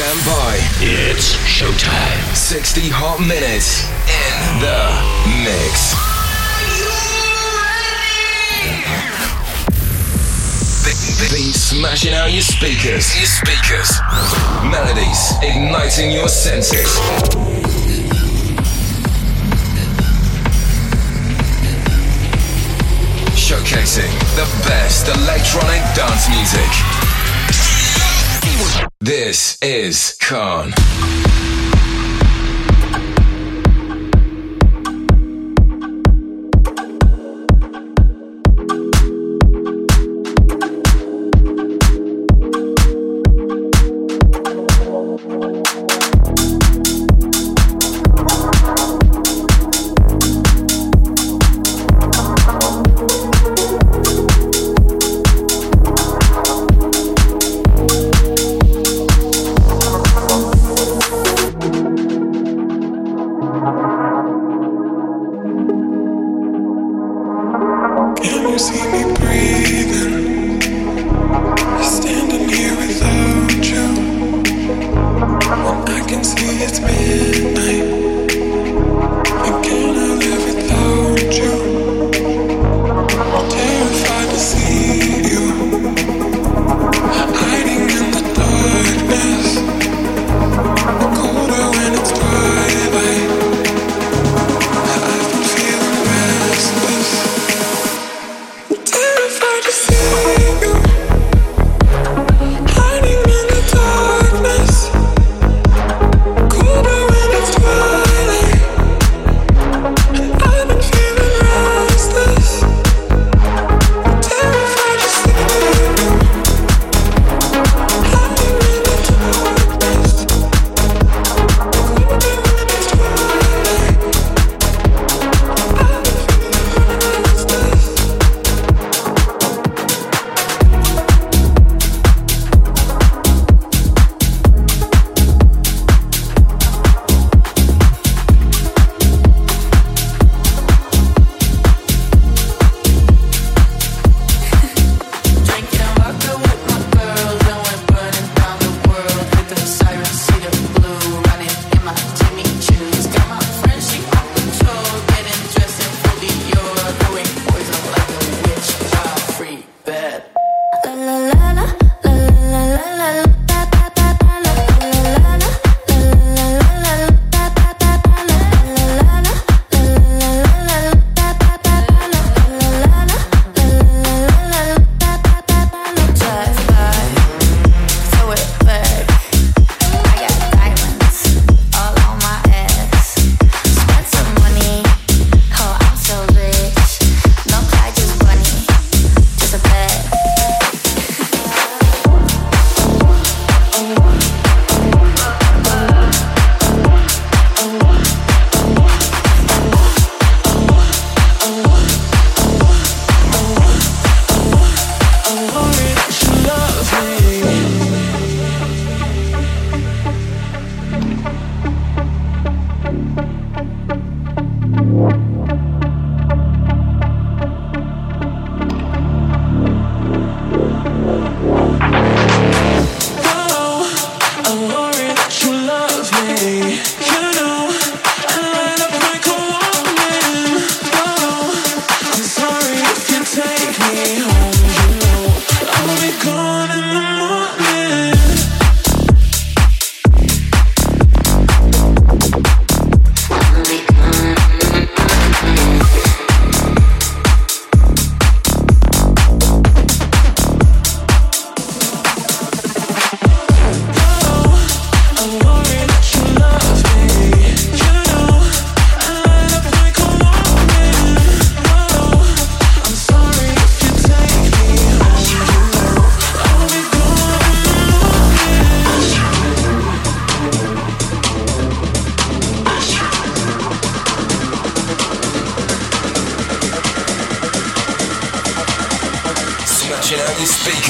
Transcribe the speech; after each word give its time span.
Stand 0.00 0.24
by. 0.24 0.56
It's 0.80 1.36
showtime. 1.44 2.34
60 2.34 2.88
hot 2.88 3.20
minutes 3.20 3.84
in 4.08 4.64
the 4.64 4.80
mix. 5.44 5.92
Beat 11.30 11.52
smashing 11.52 12.14
out 12.14 12.32
your 12.32 12.40
speakers. 12.40 13.12
Your 13.14 13.28
speakers. 13.28 14.00
Melodies 14.72 15.36
igniting 15.42 16.12
your 16.12 16.28
senses. 16.28 16.96
Showcasing 23.36 24.08
the 24.32 24.48
best 24.64 25.08
electronic 25.08 25.82
dance 25.94 26.26
music. 26.30 27.09
This 29.00 29.58
is 29.62 30.16
Kaan. 30.20 31.29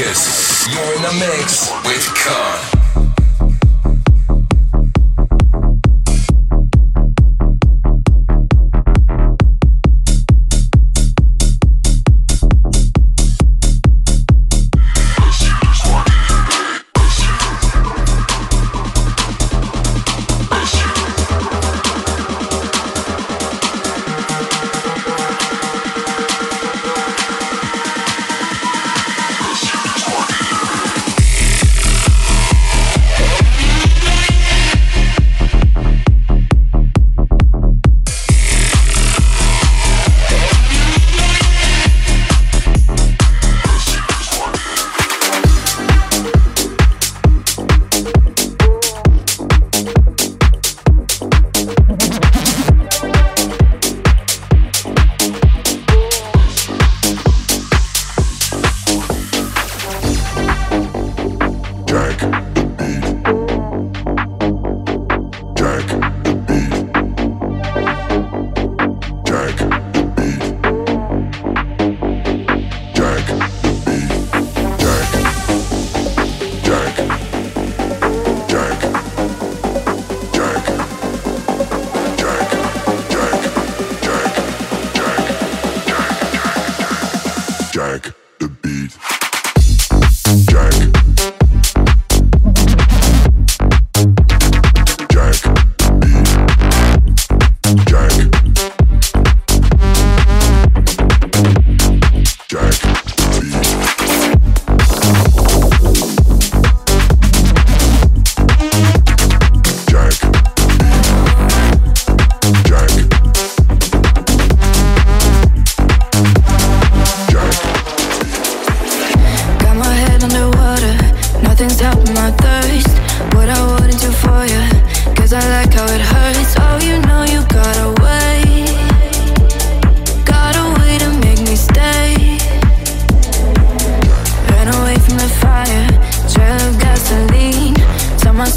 Marcus. 0.00 0.66
You're 0.68 0.96
in 0.96 1.02
the 1.02 1.12
mix 1.12 1.70
with 1.84 2.06
Kaan. 2.14 2.69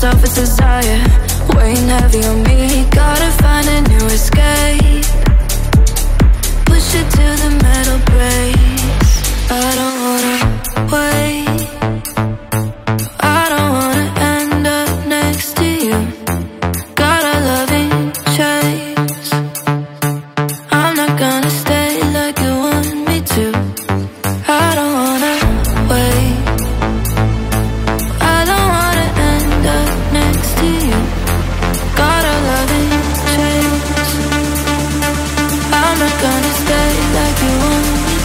selfish 0.03 0.33
desire. 0.33 0.99
Weighing 1.55 1.87
heavy 1.87 2.25
on 2.25 2.43
me. 2.43 2.85
Gotta 2.91 3.29
find 3.41 3.65
a 3.69 3.79
new 3.91 4.05
escape. 4.07 5.05
Push 6.65 6.89
it 6.99 7.07
to 7.17 7.25
the 7.41 7.51
metal 7.63 7.99
breaks. 8.11 9.11
I 9.49 9.69
don't 9.79 9.97
wanna 10.05 10.91
wait. 10.91 11.22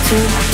to 0.08 0.47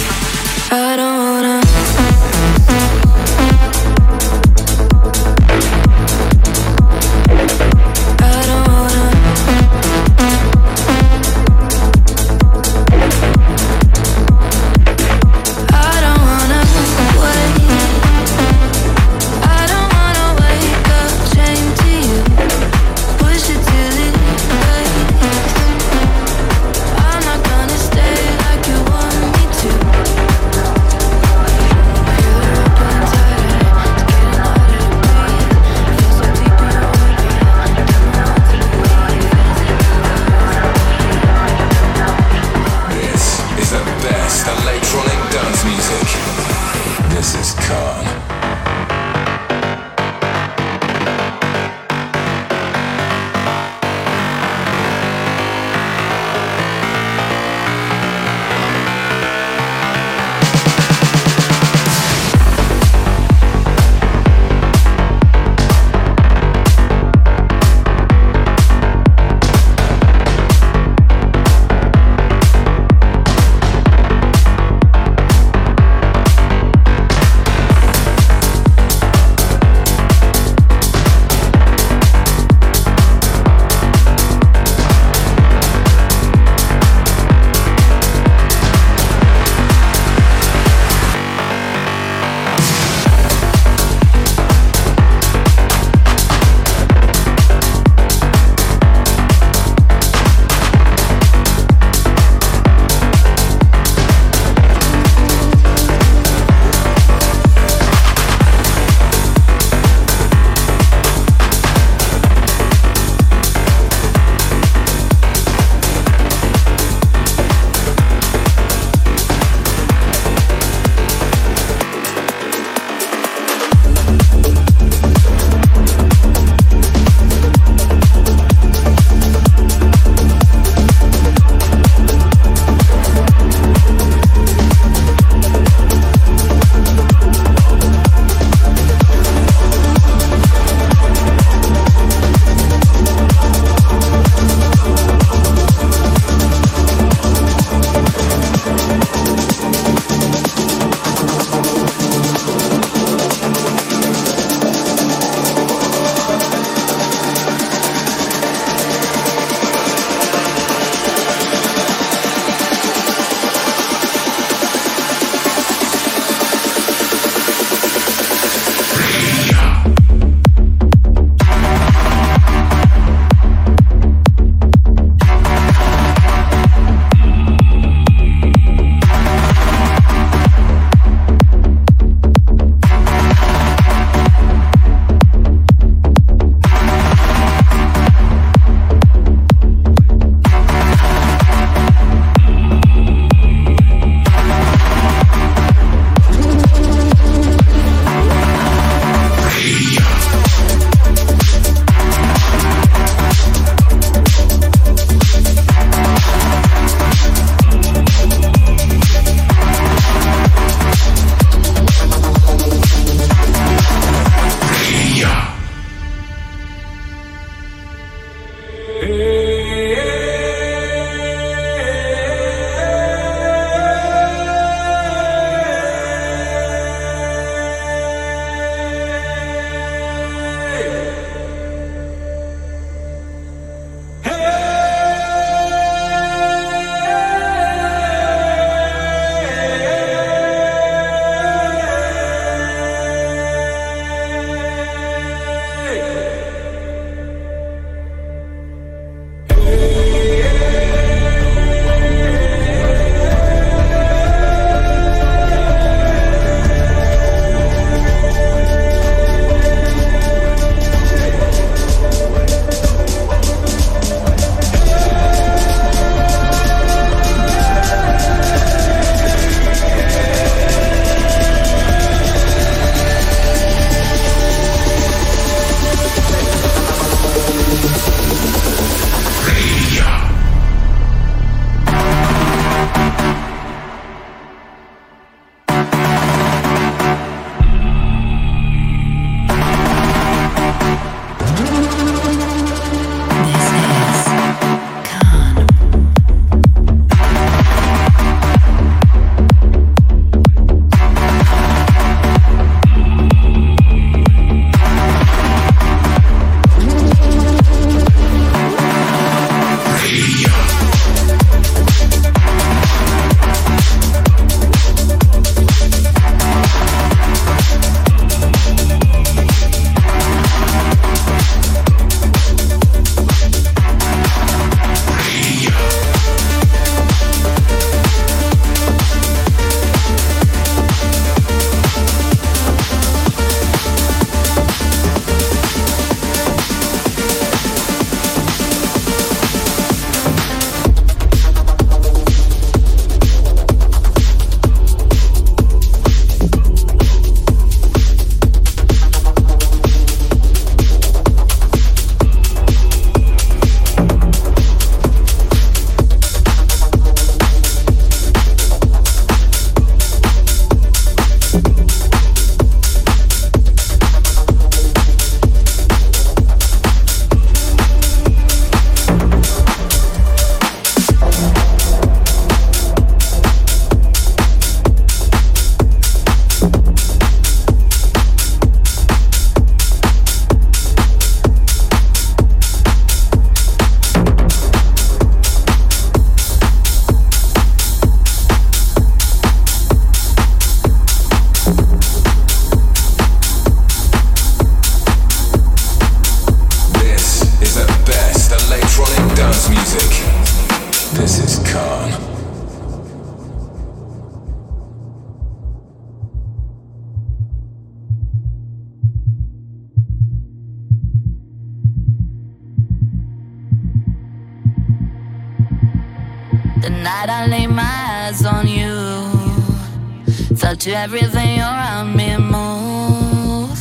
to 420.72 420.90
everything 420.92 421.60
around 421.60 422.16
me 422.16 422.38
move. 422.38 423.78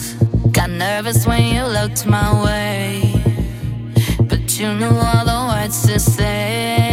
Got 0.52 0.70
nervous 0.70 1.26
when 1.26 1.44
you 1.56 1.64
looked 1.64 2.06
my 2.06 2.44
way, 2.44 3.24
but 4.20 4.60
you 4.60 4.74
knew 4.74 4.88
all 4.88 5.26
the 5.26 5.48
words 5.50 5.82
to 5.88 5.98
say. 5.98 6.93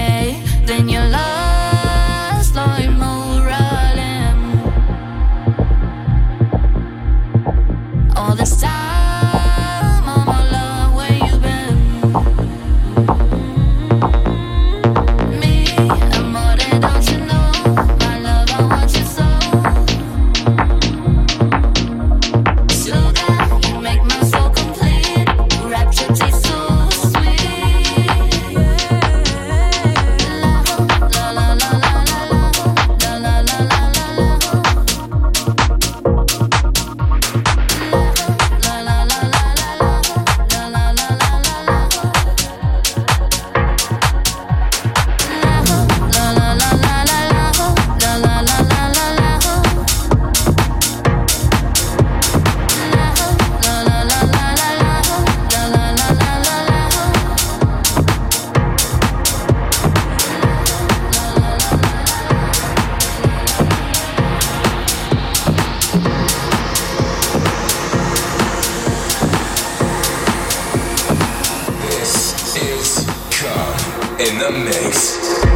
in 74.20 74.38
the 74.38 74.50
mix. 74.50 75.49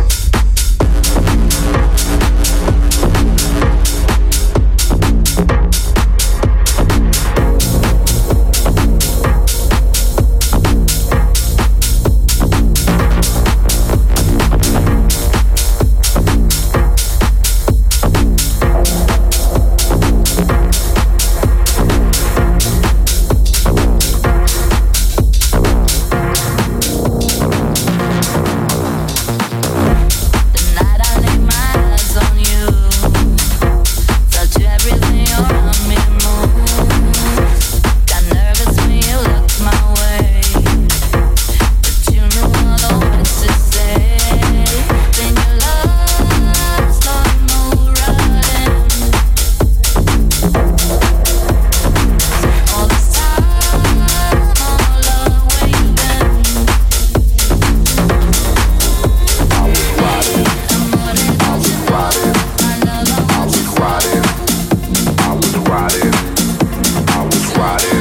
Friday. 67.64 67.93